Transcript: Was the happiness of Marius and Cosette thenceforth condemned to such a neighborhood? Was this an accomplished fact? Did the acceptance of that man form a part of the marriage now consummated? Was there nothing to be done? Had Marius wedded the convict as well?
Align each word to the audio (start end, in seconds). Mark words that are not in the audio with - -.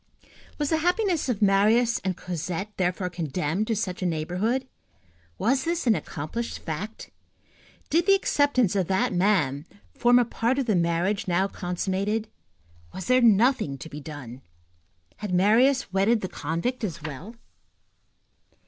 Was 0.57 0.71
the 0.71 0.77
happiness 0.77 1.29
of 1.29 1.43
Marius 1.43 1.99
and 2.03 2.17
Cosette 2.17 2.75
thenceforth 2.77 3.11
condemned 3.11 3.67
to 3.67 3.75
such 3.75 4.01
a 4.01 4.07
neighborhood? 4.07 4.67
Was 5.37 5.63
this 5.63 5.85
an 5.85 5.93
accomplished 5.93 6.57
fact? 6.57 7.11
Did 7.91 8.07
the 8.07 8.15
acceptance 8.15 8.75
of 8.75 8.87
that 8.87 9.13
man 9.13 9.67
form 9.93 10.17
a 10.17 10.25
part 10.25 10.57
of 10.57 10.65
the 10.65 10.75
marriage 10.75 11.27
now 11.27 11.47
consummated? 11.47 12.27
Was 12.95 13.05
there 13.05 13.21
nothing 13.21 13.77
to 13.77 13.89
be 13.89 13.99
done? 13.99 14.41
Had 15.17 15.35
Marius 15.35 15.93
wedded 15.93 16.21
the 16.21 16.27
convict 16.29 16.83
as 16.83 17.03
well? 17.03 17.35